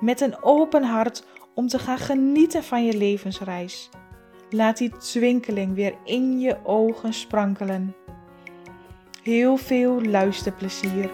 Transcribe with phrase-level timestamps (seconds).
[0.00, 1.24] met een open hart
[1.54, 3.90] om te gaan genieten van je levensreis.
[4.50, 7.94] Laat die twinkeling weer in je ogen sprankelen.
[9.22, 11.10] Heel veel luisterplezier.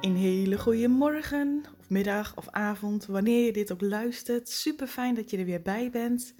[0.00, 4.48] Een hele goede morgen, of middag of avond, wanneer je dit ook luistert.
[4.48, 6.34] Super fijn dat je er weer bij bent.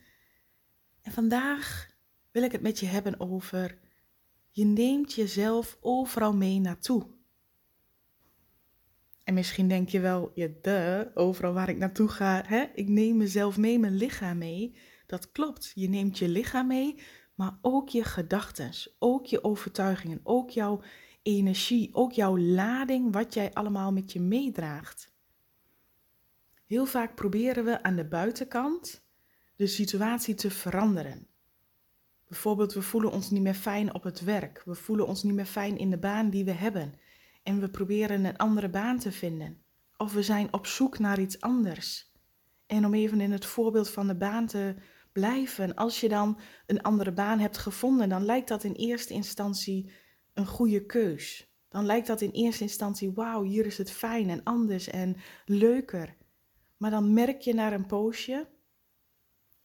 [1.03, 1.92] En vandaag
[2.33, 3.79] wil ik het met je hebben over
[4.55, 7.07] je neemt jezelf overal mee naartoe.
[9.25, 13.17] En misschien denk je wel, ja, de, overal waar ik naartoe ga, hè, ik neem
[13.17, 14.77] mezelf mee, mijn lichaam mee.
[15.07, 17.03] Dat klopt, je neemt je lichaam mee,
[17.35, 20.83] maar ook je gedachten, ook je overtuigingen, ook jouw
[21.23, 25.13] energie, ook jouw lading, wat jij allemaal met je meedraagt.
[26.67, 29.07] Heel vaak proberen we aan de buitenkant
[29.57, 31.27] de situatie te veranderen.
[32.33, 34.63] Bijvoorbeeld, we voelen ons niet meer fijn op het werk.
[34.65, 36.95] We voelen ons niet meer fijn in de baan die we hebben.
[37.43, 39.63] En we proberen een andere baan te vinden.
[39.97, 42.13] Of we zijn op zoek naar iets anders.
[42.67, 44.75] En om even in het voorbeeld van de baan te
[45.13, 49.93] blijven, als je dan een andere baan hebt gevonden, dan lijkt dat in eerste instantie
[50.35, 51.55] een goede keus.
[51.69, 56.17] Dan lijkt dat in eerste instantie, wauw, hier is het fijn en anders en leuker.
[56.77, 58.49] Maar dan merk je naar een poosje,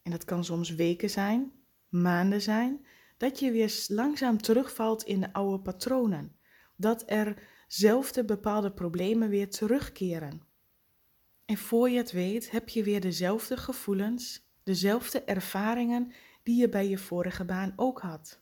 [0.01, 1.56] en dat kan soms weken zijn,
[1.89, 2.85] maanden zijn,
[3.17, 6.35] dat je weer langzaam terugvalt in de oude patronen.
[6.75, 10.41] Dat erzelfde bepaalde problemen weer terugkeren.
[11.45, 16.11] En voor je het weet, heb je weer dezelfde gevoelens, dezelfde ervaringen
[16.43, 18.41] die je bij je vorige baan ook had.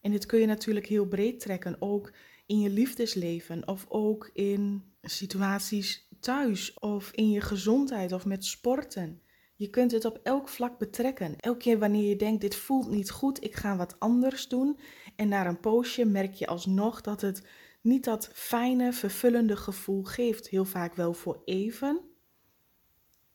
[0.00, 2.12] En dit kun je natuurlijk heel breed trekken, ook
[2.46, 9.22] in je liefdesleven of ook in situaties thuis of in je gezondheid of met sporten.
[9.56, 11.40] Je kunt het op elk vlak betrekken.
[11.40, 14.78] Elke keer wanneer je denkt, dit voelt niet goed, ik ga wat anders doen.
[15.16, 17.46] En na een poosje merk je alsnog dat het
[17.80, 20.48] niet dat fijne, vervullende gevoel geeft.
[20.48, 22.00] Heel vaak wel voor even.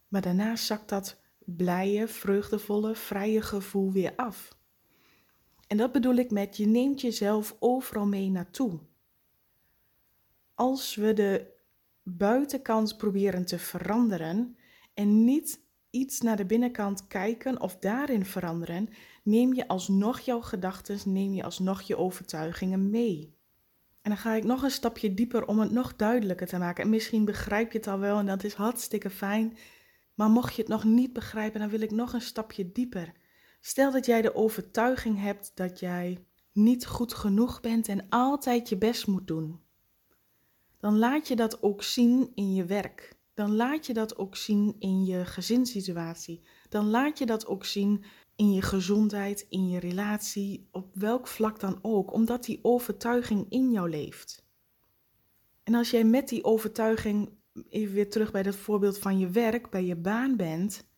[0.08, 4.58] Maar daarna zakt dat blije, vreugdevolle, vrije gevoel weer af.
[5.68, 8.80] En dat bedoel ik met je neemt jezelf overal mee naartoe.
[10.54, 11.54] Als we de
[12.04, 14.58] buitenkant proberen te veranderen
[14.94, 15.61] en niet
[15.92, 18.90] iets naar de binnenkant kijken of daarin veranderen,
[19.24, 23.40] neem je alsnog jouw gedachten, neem je alsnog je overtuigingen mee.
[24.02, 26.84] En dan ga ik nog een stapje dieper om het nog duidelijker te maken.
[26.84, 29.58] En misschien begrijp je het al wel en dat is hartstikke fijn.
[30.14, 33.12] Maar mocht je het nog niet begrijpen, dan wil ik nog een stapje dieper.
[33.62, 38.78] Stel dat jij de overtuiging hebt dat jij niet goed genoeg bent en altijd je
[38.78, 39.60] best moet doen.
[40.80, 44.76] Dan laat je dat ook zien in je werk dan laat je dat ook zien
[44.80, 46.42] in je gezinssituatie.
[46.70, 48.04] Dan laat je dat ook zien
[48.36, 53.72] in je gezondheid, in je relatie, op welk vlak dan ook, omdat die overtuiging in
[53.72, 54.46] jou leeft.
[55.64, 57.30] En als jij met die overtuiging,
[57.70, 60.90] even weer terug bij dat voorbeeld van je werk, bij je baan bent,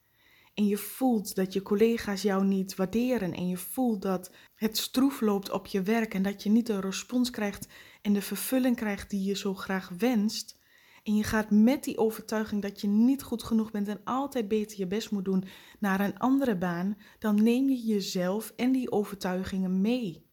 [0.53, 5.21] en je voelt dat je collega's jou niet waarderen en je voelt dat het stroef
[5.21, 7.67] loopt op je werk en dat je niet de respons krijgt
[8.01, 10.61] en de vervulling krijgt die je zo graag wenst,
[11.03, 14.79] en je gaat met die overtuiging dat je niet goed genoeg bent en altijd beter
[14.79, 15.43] je best moet doen
[15.79, 20.25] naar een andere baan, dan neem je jezelf en die overtuigingen mee.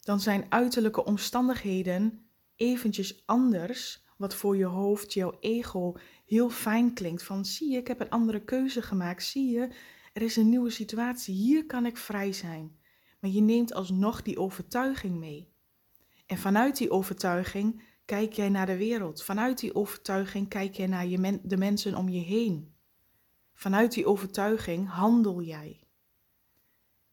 [0.00, 2.24] Dan zijn uiterlijke omstandigheden
[2.56, 5.96] eventjes anders, wat voor je hoofd, jouw ego
[6.26, 7.22] heel fijn klinkt.
[7.22, 9.24] Van zie je, ik heb een andere keuze gemaakt.
[9.24, 9.68] Zie je,
[10.12, 11.34] er is een nieuwe situatie.
[11.34, 12.78] Hier kan ik vrij zijn.
[13.20, 15.48] Maar je neemt alsnog die overtuiging mee.
[16.26, 19.22] En vanuit die overtuiging kijk jij naar de wereld.
[19.22, 22.74] Vanuit die overtuiging kijk jij naar je de mensen om je heen.
[23.54, 25.80] Vanuit die overtuiging handel jij.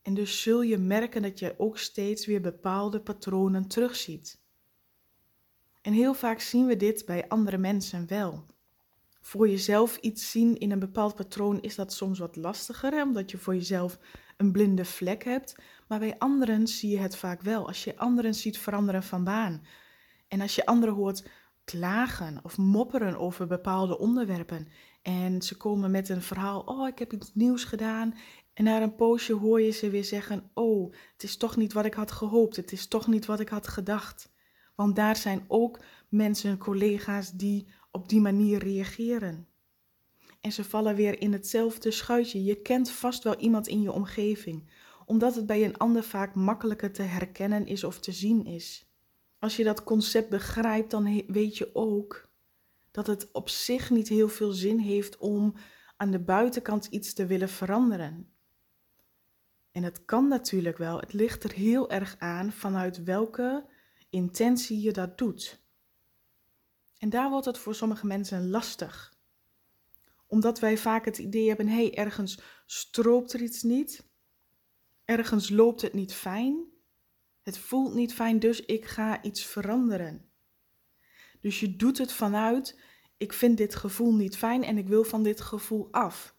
[0.01, 4.41] En dus zul je merken dat je ook steeds weer bepaalde patronen terugziet.
[5.81, 8.45] En heel vaak zien we dit bij andere mensen wel.
[9.21, 13.37] Voor jezelf iets zien in een bepaald patroon is dat soms wat lastiger, omdat je
[13.37, 13.99] voor jezelf
[14.37, 15.55] een blinde vlek hebt.
[15.87, 17.67] Maar bij anderen zie je het vaak wel.
[17.67, 19.61] Als je anderen ziet veranderen van baan,
[20.27, 21.29] en als je anderen hoort
[21.63, 24.67] klagen of mopperen over bepaalde onderwerpen
[25.01, 28.15] en ze komen met een verhaal, oh ik heb iets nieuws gedaan
[28.53, 31.85] En na een poosje hoor je ze weer zeggen: Oh, het is toch niet wat
[31.85, 34.31] ik had gehoopt, het is toch niet wat ik had gedacht.
[34.75, 35.79] Want daar zijn ook
[36.09, 39.47] mensen, collega's die op die manier reageren.
[40.41, 42.43] En ze vallen weer in hetzelfde schuitje.
[42.43, 44.69] Je kent vast wel iemand in je omgeving,
[45.05, 48.86] omdat het bij een ander vaak makkelijker te herkennen is of te zien is.
[49.39, 52.29] Als je dat concept begrijpt, dan weet je ook
[52.91, 55.53] dat het op zich niet heel veel zin heeft om
[55.97, 58.31] aan de buitenkant iets te willen veranderen.
[59.71, 63.65] En het kan natuurlijk wel, het ligt er heel erg aan vanuit welke
[64.09, 65.61] intentie je dat doet.
[66.97, 69.15] En daar wordt het voor sommige mensen lastig.
[70.27, 74.05] Omdat wij vaak het idee hebben, hé, hey, ergens stroopt er iets niet.
[75.05, 76.65] Ergens loopt het niet fijn.
[77.47, 80.25] Het voelt niet fijn, dus ik ga iets veranderen.
[81.41, 82.79] Dus je doet het vanuit,
[83.17, 86.35] ik vind dit gevoel niet fijn en ik wil van dit gevoel af.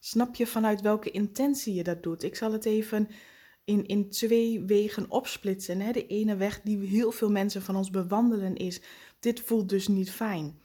[0.00, 2.22] Snap je vanuit welke intentie je dat doet?
[2.22, 3.08] Ik zal het even
[3.64, 5.80] in, in twee wegen opsplitsen.
[5.80, 5.92] Hè?
[5.92, 8.80] De ene weg die heel veel mensen van ons bewandelen is,
[9.20, 10.60] dit voelt dus niet fijn.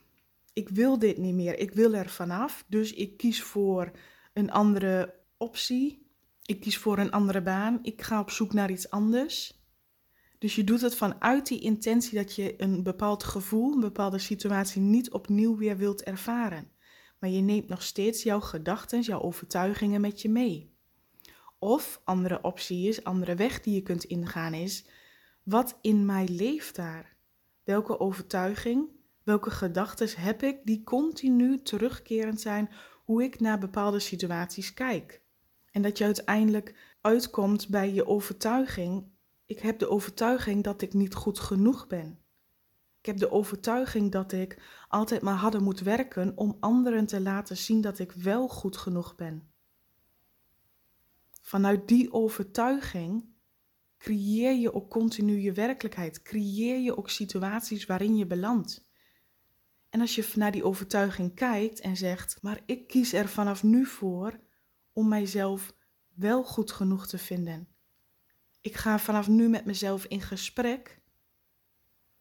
[0.53, 3.91] Ik wil dit niet meer, ik wil er vanaf, dus ik kies voor
[4.33, 6.08] een andere optie.
[6.49, 9.63] Ik kies voor een andere baan, ik ga op zoek naar iets anders.
[10.37, 14.81] Dus je doet het vanuit die intentie dat je een bepaald gevoel, een bepaalde situatie
[14.81, 16.71] niet opnieuw weer wilt ervaren
[17.19, 20.77] maar je neemt nog steeds jouw gedachten, jouw overtuigingen met je mee.
[21.59, 24.85] Of andere optie is, andere weg die je kunt ingaan is,
[25.43, 27.17] wat in mij leeft daar?
[27.63, 28.89] Welke overtuiging,
[29.23, 32.69] welke gedachten heb ik die continu terugkerend zijn
[33.03, 35.21] hoe ik naar bepaalde situaties kijk?
[35.71, 39.12] En dat je uiteindelijk uitkomt bij je overtuiging,
[39.45, 42.19] ik heb de overtuiging dat ik niet goed genoeg ben.
[43.00, 47.57] Ik heb de overtuiging dat ik altijd maar harder moet werken om anderen te laten
[47.57, 49.50] zien dat ik wel goed genoeg ben.
[51.42, 53.25] Vanuit die overtuiging
[53.98, 58.88] creëer je ook continu je werkelijkheid, creëer je ook situaties waarin je belandt.
[59.89, 63.86] En als je naar die overtuiging kijkt en zegt, maar ik kies er vanaf nu
[63.86, 64.39] voor
[64.94, 65.74] om mijzelf
[66.13, 67.68] wel goed genoeg te vinden.
[68.62, 71.01] Ik ga vanaf nu met mezelf in gesprek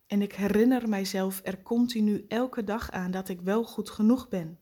[0.07, 4.59] en ik herinner mijzelf er continu elke dag aan dat ik wel goed genoeg ben.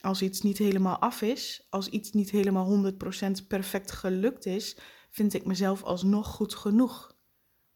[0.00, 4.78] Als iets niet helemaal af is, als iets niet helemaal 100% perfect gelukt is,
[5.10, 7.16] vind ik mezelf alsnog goed genoeg.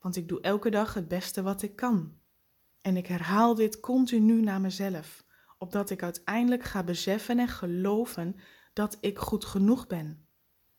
[0.01, 2.15] Want ik doe elke dag het beste wat ik kan.
[2.81, 5.25] En ik herhaal dit continu naar mezelf,
[5.59, 8.37] opdat ik uiteindelijk ga beseffen en geloven
[8.73, 10.27] dat ik goed genoeg ben.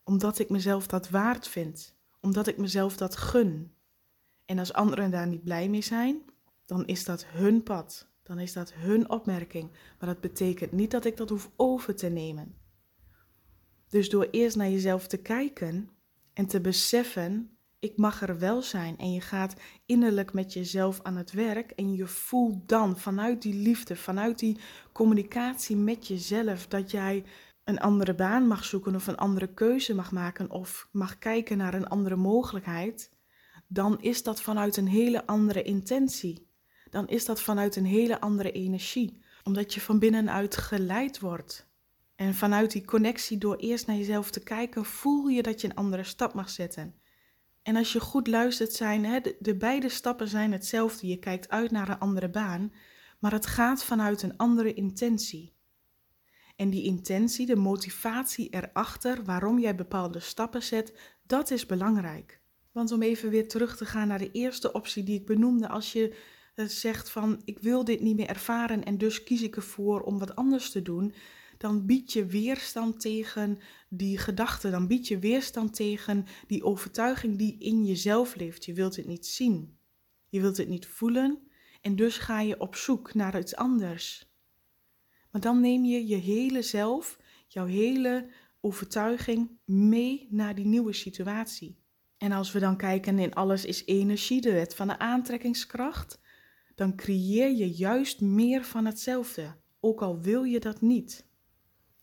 [0.03, 3.73] Omdat ik mezelf dat waard vind, omdat ik mezelf dat gun,
[4.45, 6.21] en als anderen daar niet blij mee zijn,
[6.65, 8.11] dan is dat hun pad.
[8.23, 9.71] Dan is dat hun opmerking.
[9.99, 12.55] Maar dat betekent niet dat ik dat hoef over te nemen.
[13.89, 15.89] Dus door eerst naar jezelf te kijken
[16.33, 18.97] en te beseffen, ik mag er wel zijn.
[18.97, 19.55] En je gaat
[19.85, 24.57] innerlijk met jezelf aan het werk en je voelt dan vanuit die liefde, vanuit die
[24.91, 27.23] communicatie met jezelf, dat jij
[27.63, 31.73] een andere baan mag zoeken of een andere keuze mag maken of mag kijken naar
[31.73, 33.11] een andere mogelijkheid
[33.73, 36.51] dan is dat vanuit een hele andere intentie.
[36.89, 41.71] Dan is dat vanuit een hele andere energie, omdat je van binnenuit geleid wordt.
[42.15, 45.75] En vanuit die connectie, door eerst naar jezelf te kijken, voel je dat je een
[45.75, 46.95] andere stap mag zetten.
[47.61, 51.07] En als je goed luistert, zijn hè, de, de beide stappen zijn hetzelfde.
[51.07, 52.73] Je kijkt uit naar een andere baan,
[53.19, 55.52] maar het gaat vanuit een andere intentie.
[56.55, 60.93] En die intentie, de motivatie erachter waarom jij bepaalde stappen zet,
[61.25, 62.41] dat is belangrijk.
[62.71, 65.91] Want om even weer terug te gaan naar de eerste optie die ik benoemde, als
[65.91, 66.17] je
[66.55, 70.19] eh, zegt van ik wil dit niet meer ervaren en dus kies ik ervoor om
[70.19, 71.13] wat anders te doen,
[71.57, 77.59] dan bied je weerstand tegen die gedachte, dan bied je weerstand tegen die overtuiging die
[77.59, 78.65] in jezelf leeft.
[78.65, 79.77] Je wilt het niet zien,
[80.29, 81.39] je wilt het niet voelen
[81.81, 84.32] en dus ga je op zoek naar iets anders.
[85.33, 88.29] Maar dan neem je je hele zelf, jouw hele
[88.61, 91.77] overtuiging mee naar die nieuwe situatie.
[92.17, 96.19] En als we dan kijken in alles is energie, de wet van de aantrekkingskracht,
[96.75, 101.27] dan creëer je juist meer van hetzelfde, ook al wil je dat niet.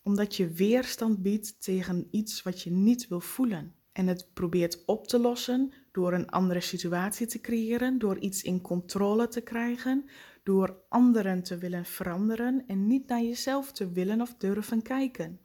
[0.03, 3.75] Omdat je weerstand biedt tegen iets wat je niet wil voelen.
[3.91, 8.61] En het probeert op te lossen door een andere situatie te creëren, door iets in
[8.61, 10.09] controle te krijgen,
[10.43, 15.39] door anderen te willen veranderen en niet naar jezelf te willen of durven kijken.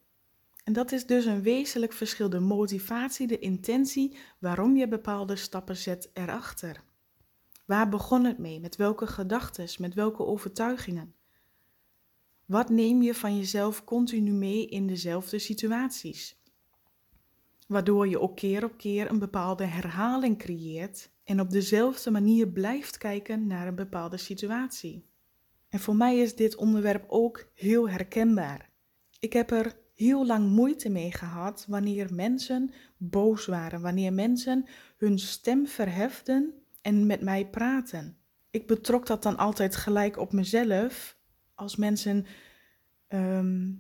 [0.64, 5.76] En dat is dus een wezenlijk verschil, de motivatie, de intentie waarom je bepaalde stappen
[5.76, 6.82] zet erachter.
[7.64, 8.60] Waar begon het mee?
[8.60, 9.68] Met welke gedachten?
[9.78, 11.14] Met welke overtuigingen?
[12.44, 16.36] Wat neem je van jezelf continu mee in dezelfde situaties?
[17.66, 22.98] waardoor je ook keer op keer een bepaalde herhaling creëert en op dezelfde manier blijft
[22.98, 25.06] kijken naar een bepaalde situatie.
[25.68, 28.70] En voor mij is dit onderwerp ook heel herkenbaar.
[29.18, 35.18] Ik heb er heel lang moeite mee gehad wanneer mensen boos waren, wanneer mensen hun
[35.18, 38.18] stem verheften en met mij praten.
[38.50, 41.18] Ik betrok dat dan altijd gelijk op mezelf
[41.54, 42.26] als mensen
[43.06, 43.72] ehm,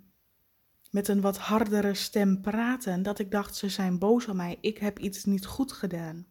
[0.90, 4.78] met een wat hardere stem praten, dat ik dacht ze zijn boos op mij, ik
[4.78, 6.26] heb iets niet goed gedaan.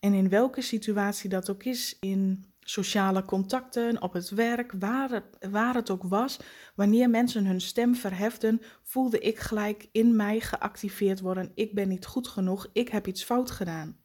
[0.00, 5.50] En in welke situatie dat ook is, in sociale contacten, op het werk, waar het,
[5.50, 6.38] waar het ook was,
[6.74, 11.52] wanneer mensen hun stem verheften, voelde ik gelijk in mij geactiveerd worden.
[11.54, 13.96] Ik ben niet goed genoeg, ik heb iets fout gedaan.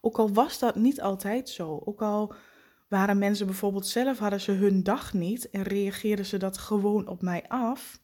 [0.00, 2.34] Ook al was dat niet altijd zo, ook al
[2.88, 7.22] waren mensen bijvoorbeeld zelf, hadden ze hun dag niet en reageerden ze dat gewoon op
[7.22, 8.00] mij af,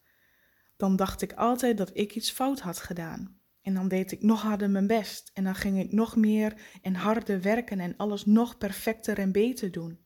[0.76, 3.38] dan dacht ik altijd dat ik iets fout had gedaan.
[3.64, 5.30] En dan deed ik nog harder mijn best.
[5.34, 9.70] En dan ging ik nog meer en harder werken en alles nog perfecter en beter
[9.70, 9.98] doen.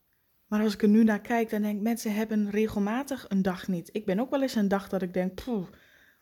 [0.47, 3.67] Maar als ik er nu naar kijk, dan denk ik, mensen hebben regelmatig een dag
[3.67, 3.89] niet.
[3.91, 5.67] Ik ben ook wel eens een dag dat ik denk, poeh,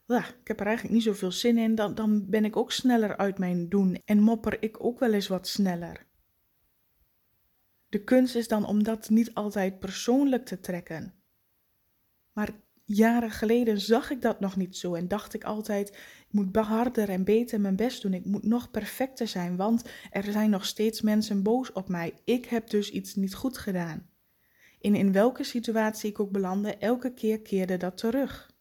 [0.08, 1.76] ik heb er eigenlijk niet zoveel zin in.
[1.76, 5.28] Dan, dan ben ik ook sneller uit mijn doen en mopper ik ook wel eens
[5.28, 6.06] wat sneller.
[7.90, 11.14] De kunst is dan om dat niet altijd persoonlijk te trekken.
[12.34, 12.50] Maar
[12.88, 17.10] jaren geleden zag ik dat nog niet zo en dacht ik altijd: ik moet harder
[17.10, 18.14] en beter mijn best doen.
[18.14, 22.14] Ik moet nog perfecter zijn, want er zijn nog steeds mensen boos op mij.
[22.24, 24.10] Ik heb dus iets niet goed gedaan.
[24.82, 28.52] En in welke situatie ik ook belandde, elke keer keerde dat terug.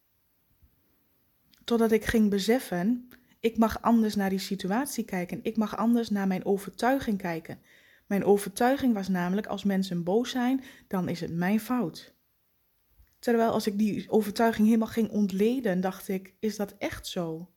[1.65, 3.09] Totdat ik ging beseffen:
[3.41, 5.41] ik mag anders naar die situatie kijken.
[5.43, 7.59] Ik mag anders naar mijn overtuiging kijken.
[8.07, 12.16] Mijn overtuiging was namelijk: als mensen boos zijn, dan is het mijn fout.
[13.27, 17.51] Terwijl als ik die overtuiging helemaal ging ontleden, dacht ik: is dat echt zo?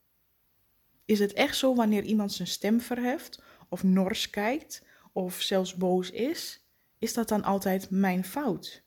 [1.05, 6.11] Is het echt zo wanneer iemand zijn stem verheft, of nors kijkt, of zelfs boos
[6.11, 6.65] is?
[6.97, 8.83] Is dat dan altijd mijn fout?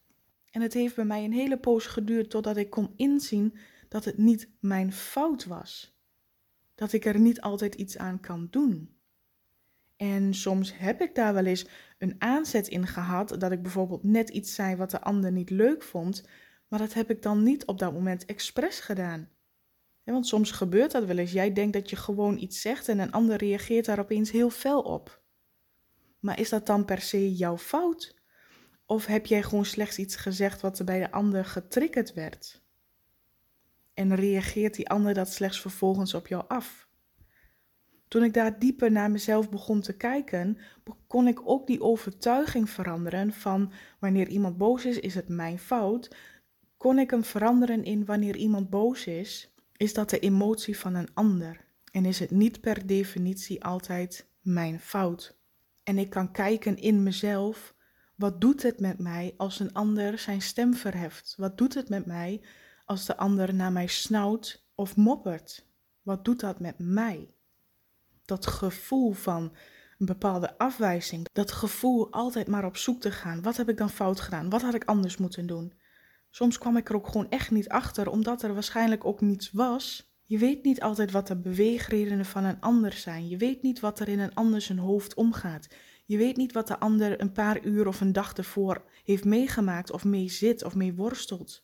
[0.50, 3.58] En het heeft bij mij een hele poos geduurd totdat ik kon inzien
[3.88, 5.98] dat het niet mijn fout was.
[6.74, 8.96] Dat ik er niet altijd iets aan kan doen.
[9.96, 11.66] En soms heb ik daar wel eens
[11.98, 15.82] een aanzet in gehad dat ik bijvoorbeeld net iets zei wat de ander niet leuk
[15.82, 16.24] vond,
[16.72, 19.28] maar dat heb ik dan niet op dat moment expres gedaan.
[20.04, 21.32] want soms gebeurt dat wel eens.
[21.32, 24.82] Jij denkt dat je gewoon iets zegt en een ander reageert daar opeens heel fel
[24.82, 25.22] op.
[26.20, 28.14] Maar is dat dan per se jouw fout?
[28.86, 32.62] Of heb jij gewoon slechts iets gezegd wat er bij de ander getriggerd werd?
[33.94, 36.88] En reageert die ander dat slechts vervolgens op jou af?
[38.08, 40.58] Toen ik daar dieper naar mezelf begon te kijken,
[41.06, 46.10] kon ik ook die overtuiging veranderen van wanneer iemand boos is, is het mijn fout,
[46.82, 51.08] kon ik hem veranderen in wanneer iemand boos is, is dat de emotie van een
[51.14, 55.36] ander en is het niet per definitie altijd mijn fout.
[55.82, 57.74] En ik kan kijken in mezelf,
[58.16, 61.34] wat doet het met mij als een ander zijn stem verheft?
[61.36, 62.40] Wat doet het met mij
[62.84, 65.66] als de ander naar mij snauwt of moppert?
[66.02, 67.34] Wat doet dat met mij?
[68.24, 69.42] Dat gevoel van
[69.98, 73.42] een bepaalde afwijzing, dat gevoel altijd maar op zoek te gaan.
[73.42, 74.50] Wat heb ik dan fout gedaan?
[74.50, 75.80] Wat had ik anders moeten doen?
[76.34, 80.14] Soms kwam ik er ook gewoon echt niet achter, omdat er waarschijnlijk ook niets was.
[80.24, 83.28] Je weet niet altijd wat de beweegredenen van een ander zijn.
[83.28, 85.68] Je weet niet wat er in een ander zijn hoofd omgaat.
[86.04, 89.90] Je weet niet wat de ander een paar uur of een dag ervoor heeft meegemaakt
[89.90, 91.62] of mee zit of mee worstelt.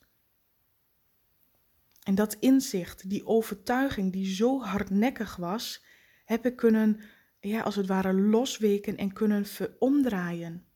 [2.03, 5.85] En dat inzicht, die overtuiging die zo hardnekkig was,
[6.25, 7.01] heb ik kunnen,
[7.41, 10.68] ja, als het ware losweken en kunnen veromdraaien.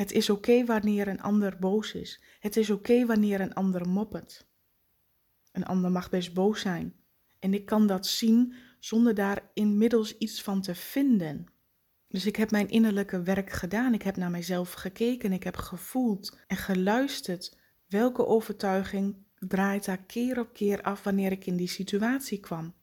[0.00, 2.22] Het is oké wanneer een ander boos is.
[2.38, 4.46] Het is oké wanneer een ander moppert.
[5.52, 6.94] Een ander mag best boos zijn.
[7.38, 11.46] En ik kan dat zien zonder daar inmiddels iets van te vinden.
[12.08, 13.94] Dus ik heb mijn innerlijke werk gedaan.
[13.94, 15.32] Ik heb naar mijzelf gekeken.
[15.32, 17.58] Ik heb gevoeld en geluisterd.
[17.86, 22.74] Welke overtuiging draait daar keer op keer af wanneer ik in die situatie kwam?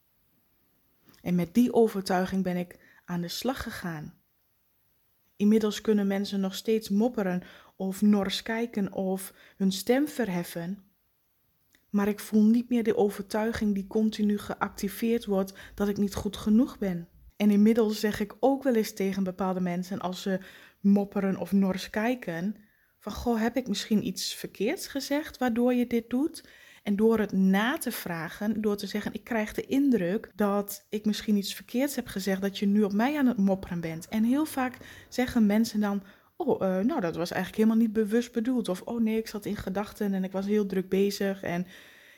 [1.21, 4.16] En met die overtuiging ben ik aan de slag gegaan.
[5.37, 7.41] Inmiddels kunnen mensen nog steeds mopperen
[7.75, 10.83] of nors kijken of hun stem verheffen.
[11.89, 16.37] Maar ik voel niet meer de overtuiging die continu geactiveerd wordt dat ik niet goed
[16.37, 17.07] genoeg ben.
[17.35, 20.39] En inmiddels zeg ik ook wel eens tegen bepaalde mensen als ze
[20.79, 22.55] mopperen of nors kijken:
[22.99, 26.43] van goh, heb ik misschien iets verkeerds gezegd waardoor je dit doet?
[26.87, 31.05] En door het na te vragen, door te zeggen: Ik krijg de indruk dat ik
[31.05, 34.07] misschien iets verkeerds heb gezegd, dat je nu op mij aan het mopperen bent.
[34.07, 34.77] En heel vaak
[35.09, 36.03] zeggen mensen dan:
[36.35, 38.69] Oh, uh, nou, dat was eigenlijk helemaal niet bewust bedoeld.
[38.69, 41.61] Of oh nee, ik zat in gedachten en ik was heel druk bezig en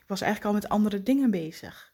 [0.02, 1.94] ik was eigenlijk al met andere dingen bezig.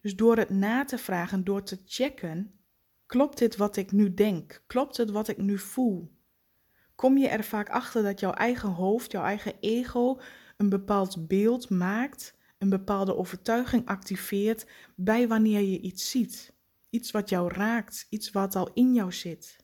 [0.00, 2.60] Dus door het na te vragen, door te checken,
[3.06, 4.62] klopt dit wat ik nu denk?
[4.66, 6.12] Klopt het wat ik nu voel?
[6.94, 10.20] Kom je er vaak achter dat jouw eigen hoofd, jouw eigen ego
[10.62, 14.66] een bepaald beeld maakt, een bepaalde overtuiging activeert
[14.96, 16.52] bij wanneer je iets ziet.
[16.90, 19.56] Iets wat jou raakt, iets wat al in jou zit.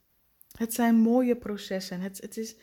[0.57, 2.01] Het zijn mooie processen.
[2.01, 2.57] Het, het is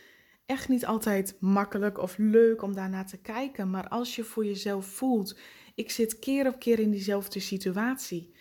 [0.46, 3.70] echt niet altijd makkelijk of leuk om daarnaar te kijken.
[3.70, 5.40] Maar als je voor jezelf voelt,
[5.76, 8.36] ik zit keer op keer in diezelfde situatie.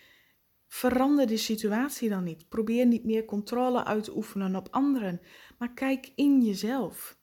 [0.67, 2.49] Verander de situatie dan niet.
[2.49, 5.21] Probeer niet meer controle uit te oefenen op anderen.
[5.57, 7.17] Maar kijk in jezelf.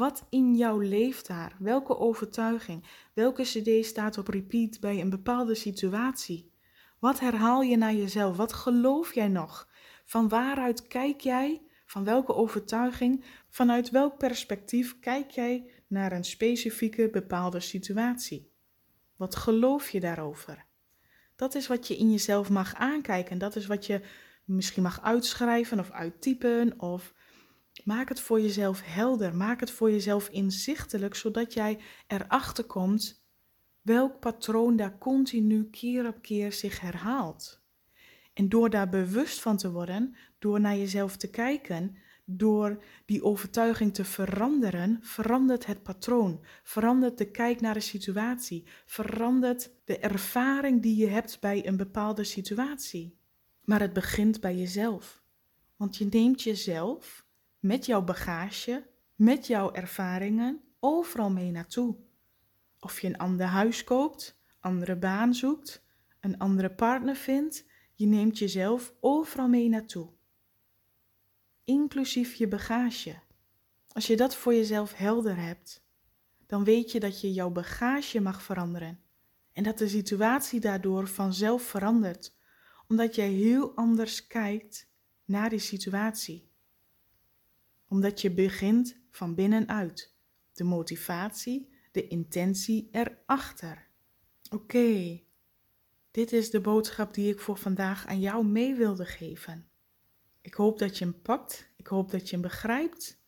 [0.00, 1.56] Wat in jou leeft daar?
[1.58, 2.84] Welke overtuiging?
[3.14, 6.52] Welke CD staat op repeat bij een bepaalde situatie?
[6.98, 8.36] Wat herhaal je naar jezelf?
[8.36, 9.68] Wat geloof jij nog?
[10.04, 11.62] Van waaruit kijk jij?
[11.86, 13.24] Van welke overtuiging?
[13.48, 18.52] Vanuit welk perspectief kijk jij naar een specifieke bepaalde situatie?
[19.16, 20.64] Wat geloof je daarover?
[21.36, 23.38] Dat is wat je in jezelf mag aankijken.
[23.38, 24.00] Dat is wat je
[24.44, 27.14] misschien mag uitschrijven of uittypen of
[27.84, 33.20] Maak het voor jezelf helder, maak het voor jezelf inzichtelijk, zodat jij erachter komt
[33.82, 37.60] welk patroon daar continu keer op keer zich herhaalt.
[38.34, 43.94] En door daar bewust van te worden, door naar jezelf te kijken, door die overtuiging
[43.94, 50.96] te veranderen, verandert het patroon, verandert de kijk naar de situatie, verandert de ervaring die
[50.96, 53.18] je hebt bij een bepaalde situatie.
[53.64, 55.22] Maar het begint bij jezelf.
[55.76, 57.26] Want je neemt jezelf
[57.60, 61.96] met jouw bagage, met jouw ervaringen, overal mee naartoe.
[62.80, 65.84] Of je een ander huis koopt, andere baan zoekt,
[66.20, 67.64] een andere partner vindt,
[67.94, 70.08] je neemt jezelf overal mee naartoe.
[71.64, 73.20] Inclusief je bagage.
[73.88, 75.84] Als je dat voor jezelf helder hebt,
[76.46, 79.00] dan weet je dat je jouw bagage mag veranderen
[79.52, 82.36] en dat de situatie daardoor vanzelf verandert,
[82.88, 84.88] omdat jij heel anders kijkt
[85.24, 86.49] naar die situatie
[87.90, 90.14] omdat je begint van binnenuit.
[90.52, 93.88] De motivatie, de intentie erachter.
[94.50, 95.20] Oké,
[96.10, 99.68] dit is de boodschap die ik voor vandaag aan jou mee wilde geven.
[100.40, 101.72] Ik hoop dat je hem pakt.
[101.76, 103.22] Ik hoop dat je hem begrijpt.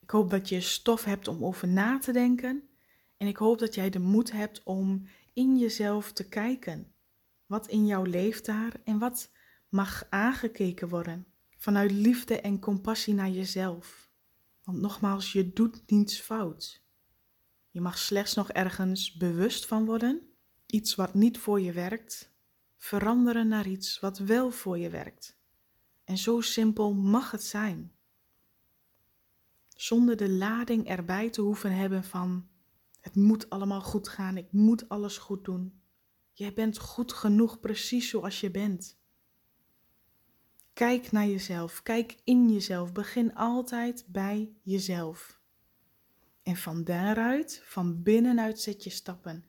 [0.00, 2.68] Ik hoop dat je stof hebt om over na te denken.
[3.16, 6.92] En ik hoop dat jij de moed hebt om in jezelf te kijken.
[7.46, 9.30] Wat in jou leeft daar en wat
[9.68, 11.26] mag aangekeken worden.
[11.58, 14.01] Vanuit liefde en compassie naar jezelf.
[14.64, 16.82] Want nogmaals, je doet niets fout.
[17.70, 20.32] Je mag slechts nog ergens bewust van worden,
[20.66, 22.32] iets wat niet voor je werkt,
[22.76, 25.40] veranderen naar iets wat wel voor je werkt.
[26.04, 27.92] En zo simpel mag het zijn.
[29.68, 32.48] Zonder de lading erbij te hoeven hebben van
[33.00, 35.80] het moet allemaal goed gaan, ik moet alles goed doen.
[36.32, 39.00] Jij bent goed genoeg precies zoals je bent.
[40.72, 42.92] Kijk naar jezelf, kijk in jezelf.
[42.92, 45.40] Begin altijd bij jezelf.
[46.42, 49.44] En van daaruit, van binnenuit zet je stappen.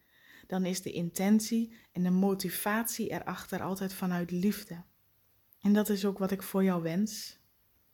[0.47, 4.83] Dan is de intentie en de motivatie erachter altijd vanuit liefde.
[5.61, 7.39] En dat is ook wat ik voor jou wens.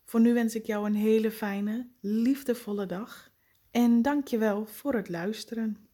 [0.05, 3.31] Voor nu wens ik jou een hele fijne, liefdevolle dag.
[3.71, 5.88] En dank je wel voor het luisteren.